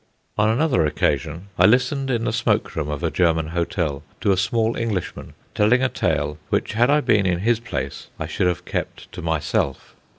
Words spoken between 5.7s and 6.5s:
a tale